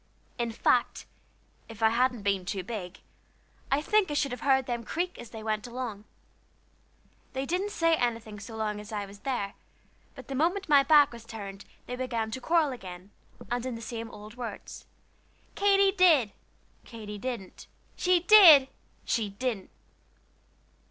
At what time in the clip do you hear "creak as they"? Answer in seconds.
4.83-5.43